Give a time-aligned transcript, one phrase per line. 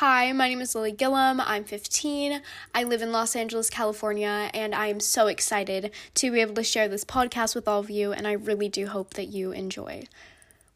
[0.00, 1.40] Hi, my name is Lily Gillum.
[1.40, 2.40] I'm 15.
[2.72, 6.62] I live in Los Angeles, California, and I am so excited to be able to
[6.62, 10.04] share this podcast with all of you, and I really do hope that you enjoy.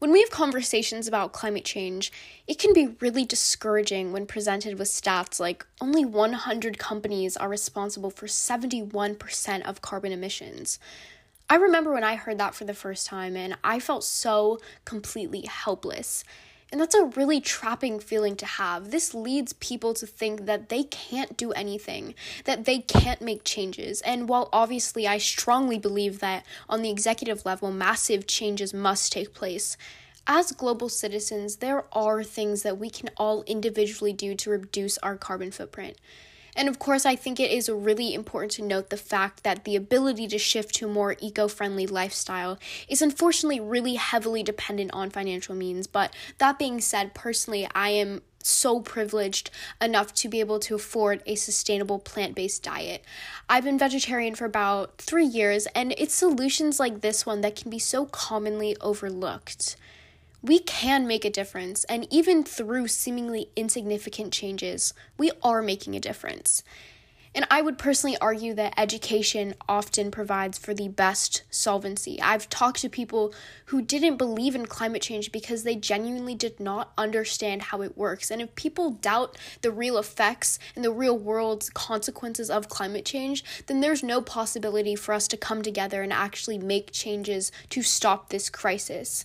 [0.00, 2.11] When we have conversations about climate change,
[2.48, 8.10] it can be really discouraging when presented with stats like only 100 companies are responsible
[8.10, 10.80] for 71% of carbon emissions.
[11.48, 15.42] I remember when I heard that for the first time, and I felt so completely
[15.42, 16.24] helpless.
[16.73, 18.91] And that's a really trapping feeling to have.
[18.91, 22.14] This leads people to think that they can't do anything,
[22.46, 24.00] that they can't make changes.
[24.00, 29.34] And while obviously I strongly believe that on the executive level, massive changes must take
[29.34, 29.77] place,
[30.27, 35.16] as global citizens, there are things that we can all individually do to reduce our
[35.16, 35.96] carbon footprint.
[36.55, 39.77] And of course, I think it is really important to note the fact that the
[39.77, 45.11] ability to shift to a more eco friendly lifestyle is unfortunately really heavily dependent on
[45.11, 45.87] financial means.
[45.87, 51.23] But that being said, personally, I am so privileged enough to be able to afford
[51.27, 53.05] a sustainable plant based diet.
[53.48, 57.70] I've been vegetarian for about three years, and it's solutions like this one that can
[57.70, 59.77] be so commonly overlooked
[60.42, 66.00] we can make a difference, and even through seemingly insignificant changes, we are making a
[66.00, 66.62] difference.
[67.34, 72.20] And I would personally argue that education often provides for the best solvency.
[72.20, 73.32] I've talked to people
[73.66, 78.30] who didn't believe in climate change because they genuinely did not understand how it works.
[78.30, 83.44] And if people doubt the real effects and the real world's consequences of climate change,
[83.66, 88.28] then there's no possibility for us to come together and actually make changes to stop
[88.28, 89.24] this crisis.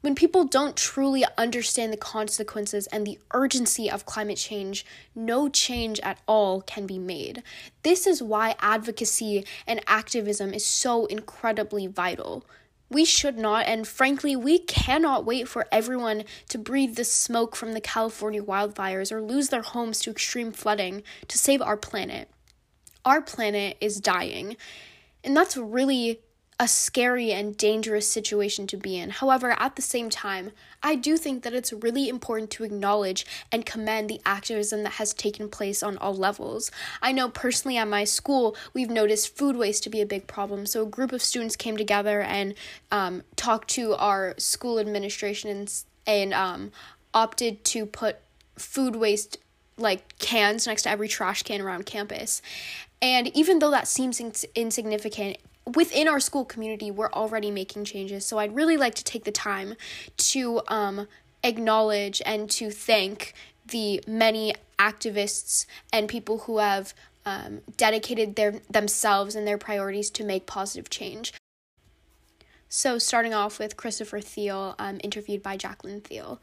[0.00, 5.98] When people don't truly understand the consequences and the urgency of climate change, no change
[6.00, 7.42] at all can be made.
[7.82, 12.44] This is why advocacy and activism is so incredibly vital.
[12.88, 17.72] We should not, and frankly, we cannot wait for everyone to breathe the smoke from
[17.72, 22.30] the California wildfires or lose their homes to extreme flooding to save our planet.
[23.04, 24.56] Our planet is dying.
[25.24, 26.20] And that's really
[26.58, 29.10] a scary and dangerous situation to be in.
[29.10, 30.52] However, at the same time,
[30.82, 35.12] I do think that it's really important to acknowledge and commend the activism that has
[35.12, 36.70] taken place on all levels.
[37.02, 40.64] I know personally at my school, we've noticed food waste to be a big problem.
[40.64, 42.54] So a group of students came together and
[42.90, 46.72] um, talked to our school administration and, and um,
[47.12, 48.16] opted to put
[48.56, 49.36] food waste
[49.76, 52.40] like cans next to every trash can around campus.
[53.02, 55.36] And even though that seems ins- insignificant,
[55.74, 58.24] within our school community, we're already making changes.
[58.24, 59.74] So I'd really like to take the time
[60.18, 61.08] to um,
[61.42, 63.34] acknowledge and to thank
[63.68, 66.94] the many activists and people who have
[67.24, 71.32] um, dedicated their themselves and their priorities to make positive change.
[72.68, 76.40] So, starting off with Christopher Thiel, um, interviewed by Jacqueline Thiel.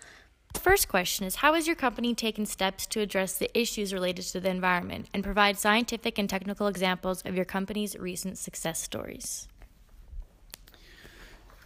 [0.63, 4.40] First question is How has your company taken steps to address the issues related to
[4.40, 9.50] the environment and provide scientific and technical examples of your company's recent success stories?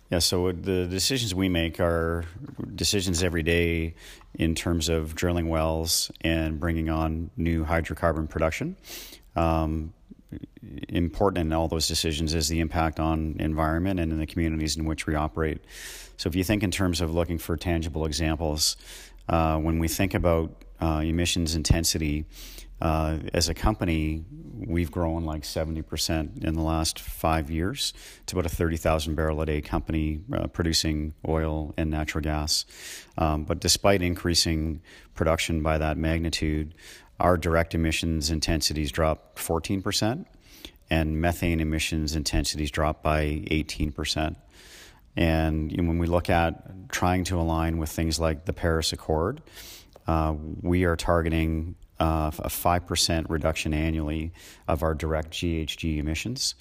[0.10, 2.26] Yeah, so the decisions we make are
[2.74, 3.94] decisions every day
[4.34, 8.78] in terms of drilling wells and bringing on new hydrocarbon production.
[9.36, 9.94] Um,
[10.90, 14.86] important in all those decisions is the impact on environment and in the communities in
[14.86, 15.62] which we operate.
[16.18, 18.76] So if you think in terms of looking for tangible examples,
[19.30, 22.26] uh, when we think about uh, emissions intensity,
[22.80, 24.24] uh, as a company,
[24.68, 27.94] we've grown like 70% in the last five years.
[28.22, 32.66] It's about a 30,000 barrel a day company uh, producing oil and natural gas.
[33.18, 34.82] Um, but despite increasing
[35.16, 36.76] production by that magnitude,
[37.20, 40.26] our direct emissions intensities dropped 14%,
[40.90, 44.36] and methane emissions intensities dropped by 18%.
[45.16, 49.42] And when we look at trying to align with things like the Paris Accord,
[50.06, 54.32] uh, we are targeting uh, a 5% reduction annually
[54.68, 56.56] of our direct GHG emissions.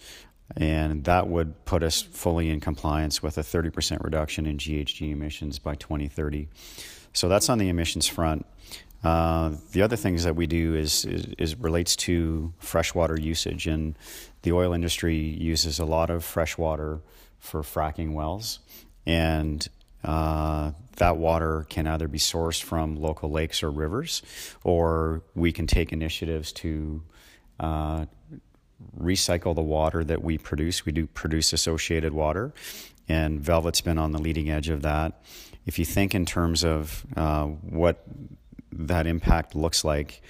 [0.56, 5.58] And that would put us fully in compliance with a 30% reduction in GHG emissions
[5.58, 6.48] by 2030.
[7.12, 8.46] So that's on the emissions front.
[9.04, 13.96] Uh, the other things that we do is, is, is relates to freshwater usage, and
[14.42, 17.00] the oil industry uses a lot of freshwater
[17.38, 18.58] for fracking wells,
[19.06, 19.68] and
[20.02, 24.22] uh, that water can either be sourced from local lakes or rivers,
[24.64, 27.02] or we can take initiatives to
[27.60, 28.06] uh,
[28.98, 30.84] recycle the water that we produce.
[30.84, 32.52] We do produce associated water,
[33.08, 35.22] and Velvet's been on the leading edge of that.
[35.64, 38.04] If you think in terms of uh, what
[38.78, 40.22] that impact looks like.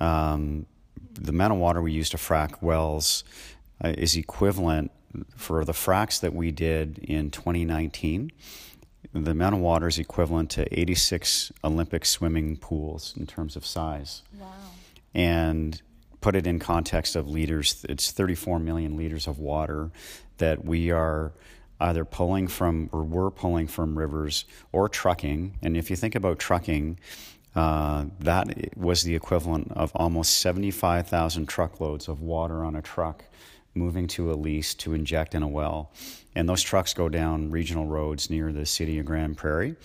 [0.00, 0.66] Um,
[1.14, 3.24] the amount of water we use to frack wells
[3.84, 4.90] uh, is equivalent
[5.36, 8.32] for the fracks that we did in 2019
[9.12, 14.22] the amount of water is equivalent to 86 Olympic swimming pools in terms of size.
[14.38, 14.48] Wow.
[15.14, 15.80] And
[16.20, 19.90] put it in context of liters, it's 34 million liters of water
[20.38, 21.32] that we are
[21.80, 25.58] either pulling from or we're pulling from rivers or trucking.
[25.62, 26.98] And if you think about trucking,
[27.54, 33.24] uh, that was the equivalent of almost 75,000 truckloads of water on a truck
[33.74, 35.92] moving to a lease to inject in a well.
[36.34, 39.76] And those trucks go down regional roads near the city of Grande Prairie,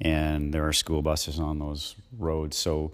[0.00, 2.56] and there are school buses on those roads.
[2.56, 2.92] So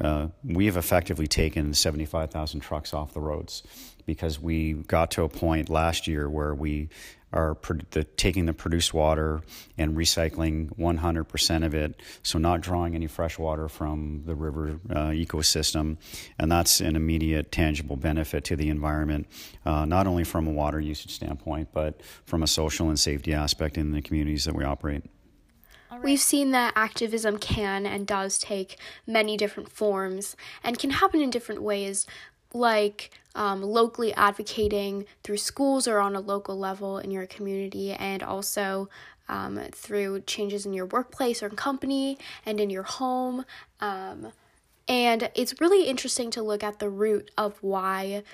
[0.00, 3.62] uh, we have effectively taken 75,000 trucks off the roads
[4.06, 6.88] because we got to a point last year where we
[7.32, 7.56] are
[7.90, 9.40] the, taking the produced water
[9.78, 15.08] and recycling 100% of it, so not drawing any fresh water from the river uh,
[15.08, 15.96] ecosystem.
[16.38, 19.28] And that's an immediate, tangible benefit to the environment,
[19.64, 23.78] uh, not only from a water usage standpoint, but from a social and safety aspect
[23.78, 25.04] in the communities that we operate.
[26.02, 28.76] We've seen that activism can and does take
[29.06, 32.06] many different forms and can happen in different ways,
[32.54, 38.22] like um, locally advocating through schools or on a local level in your community, and
[38.22, 38.88] also
[39.28, 43.44] um, through changes in your workplace or company and in your home.
[43.80, 44.32] Um,
[44.88, 48.24] and it's really interesting to look at the root of why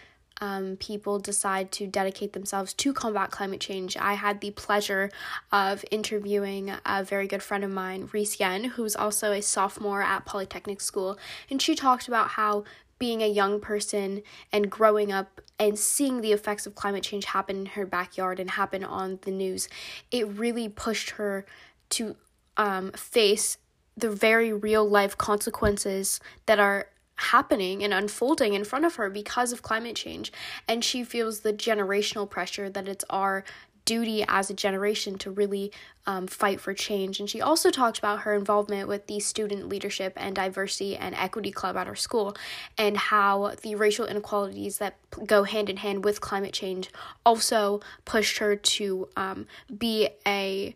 [0.41, 3.97] um, people decide to dedicate themselves to combat climate change.
[3.97, 5.11] I had the pleasure
[5.53, 10.25] of interviewing a very good friend of mine, Reese Yen, who's also a sophomore at
[10.25, 11.19] Polytechnic School,
[11.50, 12.65] and she talked about how
[12.99, 14.23] being a young person
[14.53, 18.50] and growing up and seeing the effects of climate change happen in her backyard and
[18.50, 19.69] happen on the news,
[20.11, 21.45] it really pushed her
[21.91, 22.17] to
[22.56, 23.59] um, face
[23.97, 29.53] the very real life consequences that are happening and unfolding in front of her because
[29.53, 30.33] of climate change.
[30.69, 33.44] And she feels the generational pressure that it's our
[33.88, 35.73] duty as a generation to really
[36.06, 37.20] um, fight for change.
[37.20, 41.50] And she also talked about her involvement with the Student Leadership and Diversity and Equity
[41.50, 42.37] Club at her school
[42.76, 46.90] and how the racial inequalities that go hand in hand with climate change
[47.25, 50.75] also pushed her to um, be a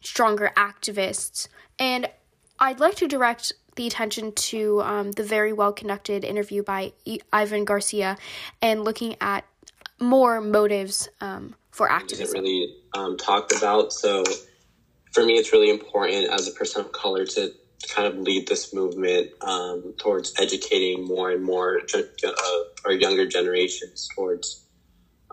[0.00, 1.48] stronger activist.
[1.78, 2.08] And
[2.58, 6.92] I'd like to direct the attention to um, the very well conducted interview by
[7.30, 8.16] Ivan Garcia
[8.62, 9.44] and looking at
[10.00, 12.24] more motives um, for activism.
[12.24, 13.92] Isn't really um, talked about.
[13.92, 14.24] So
[15.12, 17.52] for me, it's really important as a person of color to
[17.94, 22.32] kind of lead this movement um, towards educating more and more uh,
[22.84, 24.64] our younger generations towards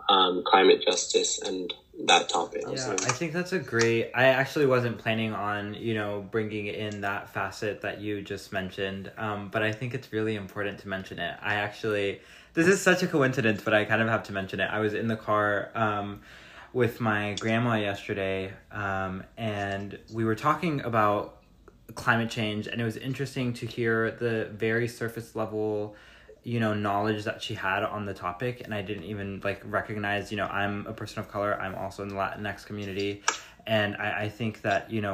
[0.09, 1.73] um, climate justice and
[2.03, 2.63] that topic.
[2.67, 4.11] Yeah, I think that's a great.
[4.13, 9.11] I actually wasn't planning on you know bringing in that facet that you just mentioned,
[9.17, 11.37] um, but I think it's really important to mention it.
[11.41, 12.21] I actually
[12.53, 14.69] this is such a coincidence, but I kind of have to mention it.
[14.71, 16.21] I was in the car um,
[16.73, 21.37] with my grandma yesterday, um, and we were talking about
[21.93, 25.95] climate change, and it was interesting to hear the very surface level
[26.45, 30.31] you know knowledge that she had on the topic and i didn't even like recognize
[30.31, 33.23] you know i'm a person of color i'm also in the latinx community
[33.65, 35.13] and i, I think that you know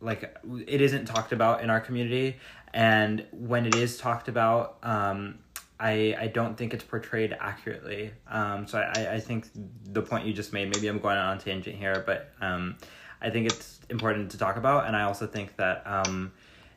[0.00, 0.36] like
[0.66, 2.36] it isn't talked about in our community
[2.74, 5.38] and when it is talked about um,
[5.78, 8.12] I, I don't think it's portrayed accurately.
[8.28, 9.48] Um, so I, I think
[9.92, 12.76] the point you just made, maybe I'm going on a tangent here, but um,
[13.20, 14.86] I think it's important to talk about.
[14.86, 16.32] And I also think that um,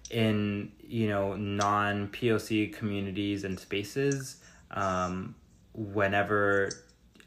[0.09, 4.37] in, you know, non POC communities and spaces,
[4.71, 5.35] um,
[5.73, 6.69] whenever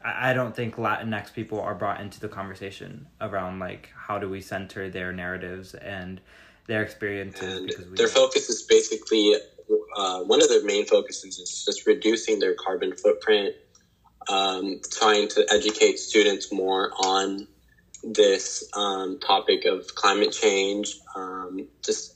[0.03, 4.29] I, I don't think Latinx people are brought into the conversation around like how do
[4.29, 6.21] we center their narratives and
[6.67, 7.57] their experiences.
[7.57, 9.35] And because we their focus is basically
[9.95, 13.55] uh, one of their main focuses is just reducing their carbon footprint,
[14.29, 17.47] um, trying to educate students more on
[18.03, 20.97] this um, topic of climate change.
[21.15, 22.15] Um, just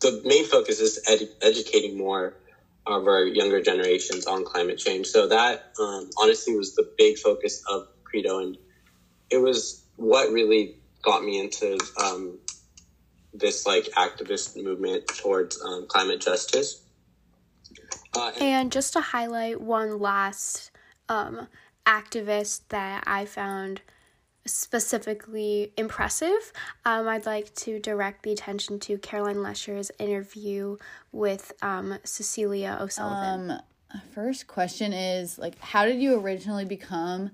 [0.00, 2.34] the main focus is ed- educating more
[2.86, 5.06] of our younger generations on climate change.
[5.08, 8.56] So that um, honestly was the big focus of Credo, and
[9.30, 12.38] it was what really got me into um,
[13.32, 16.82] this like activist movement towards um, climate justice.
[18.14, 20.70] Uh, and just to highlight one last
[21.08, 21.48] um,
[21.86, 23.82] activist that I found
[24.46, 26.52] specifically impressive,
[26.84, 30.76] um, I'd like to direct the attention to Caroline Lesher's interview
[31.12, 33.50] with um, Cecilia O'Sullivan.
[33.50, 33.60] Um,
[34.14, 37.30] first question is like, how did you originally become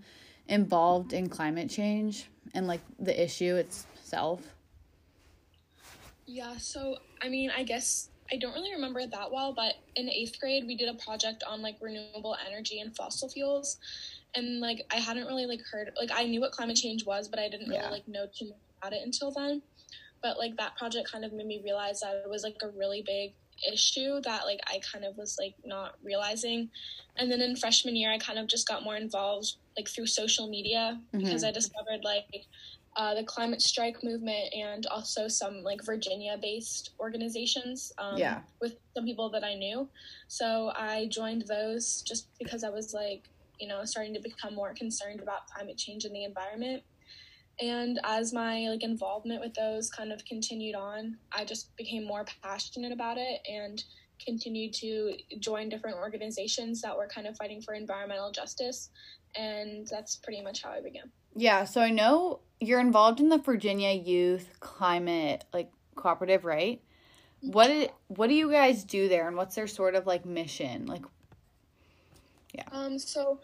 [0.49, 4.42] involved in climate change and like the issue itself?
[6.26, 10.09] Yeah, so I mean, I guess I don't really remember it that well, but in
[10.09, 13.78] eighth grade we did a project on like renewable energy and fossil fuels,
[14.35, 17.39] and like I hadn't really like heard like I knew what climate change was, but
[17.39, 17.91] I didn't really yeah.
[17.91, 19.62] like know too much about it until then.
[20.23, 23.03] but like that project kind of made me realize that it was like a really
[23.05, 23.35] big
[23.73, 26.71] issue that like I kind of was like not realizing.
[27.17, 30.49] And then in freshman year, I kind of just got more involved like through social
[30.49, 32.47] media because I discovered like
[32.97, 38.41] uh, the climate strike movement and also some like Virginia based organizations um, Yeah.
[38.61, 39.89] with some people that I knew.
[40.29, 43.29] So I joined those just because I was like,
[43.59, 46.83] you know, starting to become more concerned about climate change and the environment.
[47.61, 52.25] And as my like involvement with those kind of continued on, I just became more
[52.43, 53.83] passionate about it and
[54.25, 58.91] continued to join different organizations that were kind of fighting for environmental justice.
[59.37, 61.11] And that's pretty much how I began.
[61.35, 66.81] Yeah, so I know you're involved in the Virginia Youth Climate like cooperative, right?
[67.41, 70.87] What it, what do you guys do there and what's their sort of like mission?
[70.87, 71.03] Like
[72.71, 73.41] Um, so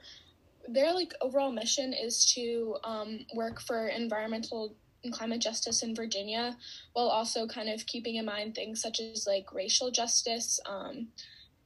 [0.69, 4.75] their like overall mission is to um, work for environmental
[5.05, 6.57] and climate justice in Virginia,
[6.93, 11.09] while also kind of keeping in mind things such as like racial justice, um,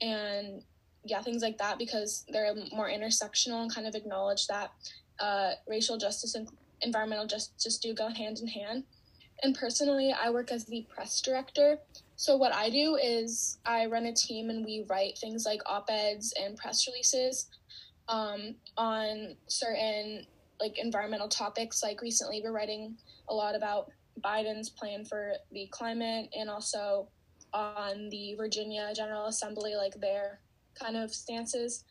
[0.01, 0.63] and
[1.05, 4.73] yeah, things like that because they're more intersectional and kind of acknowledge that
[5.19, 6.49] uh, racial justice and
[6.83, 8.85] environmental justice do go hand in hand.
[9.43, 11.79] And personally, I work as the press director.
[12.17, 16.33] So what I do is I run a team and we write things like op-eds
[16.41, 17.49] and press releases
[18.09, 20.27] um, on certain
[20.61, 21.83] like environmental topics.
[21.83, 22.97] Like recently, we're writing
[23.29, 23.91] a lot about
[24.25, 27.09] Biden's plan for the climate and also
[27.53, 30.39] on the Virginia General Assembly, like their
[30.81, 31.85] kind of stances.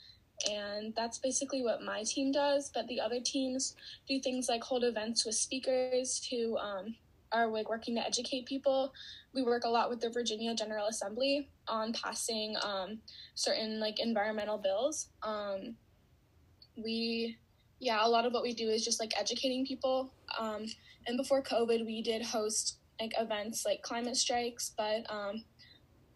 [0.50, 2.72] And that's basically what my team does.
[2.74, 3.76] But the other teams
[4.08, 6.96] do things like hold events with speakers who um,
[7.32, 8.94] are like working to educate people.
[9.34, 13.00] We work a lot with the Virginia General Assembly on passing um,
[13.36, 15.10] certain like environmental bills.
[15.24, 15.76] Um,
[16.76, 17.38] we,
[17.80, 20.14] yeah, a lot of what we do is just like educating people.
[20.40, 20.66] Um,
[21.08, 25.44] and before COVID, we did host like events like climate strikes, but um,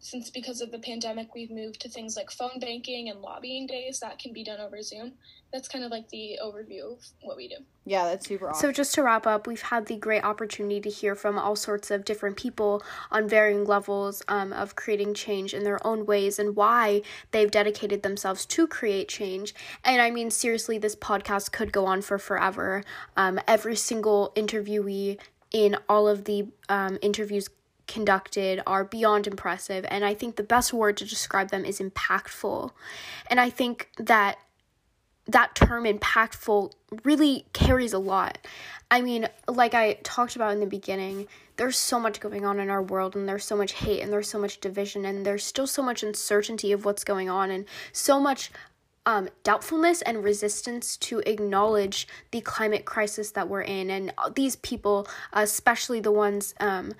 [0.06, 3.98] since because of the pandemic, we've moved to things like phone banking and lobbying days
[3.98, 5.14] that can be done over Zoom.
[5.52, 7.56] That's kind of like the overview of what we do.
[7.84, 8.68] yeah, that's super awesome.
[8.68, 11.90] So, just to wrap up, we've had the great opportunity to hear from all sorts
[11.90, 16.54] of different people on varying levels um, of creating change in their own ways and
[16.54, 19.56] why they've dedicated themselves to create change.
[19.82, 22.84] And I mean, seriously, this podcast could go on for forever.
[23.16, 25.18] Um, every single interviewee
[25.50, 27.48] in all of the um, interviews
[27.86, 29.84] conducted are beyond impressive.
[29.88, 32.72] And I think the best word to describe them is impactful.
[33.28, 34.38] And I think that
[35.28, 36.72] that term impactful
[37.04, 38.38] really carries a lot.
[38.90, 41.26] I mean, like I talked about in the beginning,
[41.56, 44.28] there's so much going on in our world and there's so much hate and there's
[44.28, 48.20] so much division and there's still so much uncertainty of what's going on and so
[48.20, 48.52] much
[49.06, 53.88] um, doubtfulness and resistance to acknowledge the climate crisis that we're in.
[53.90, 56.92] And these people, especially the ones um,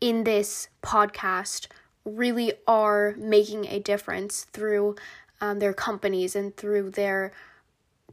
[0.00, 1.66] in this podcast,
[2.04, 4.96] really are making a difference through
[5.40, 7.32] um, their companies and through their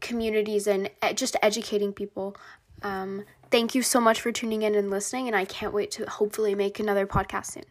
[0.01, 2.35] communities and just educating people.
[2.83, 6.05] Um, thank you so much for tuning in and listening, and I can't wait to
[6.05, 7.65] hopefully make another podcast soon.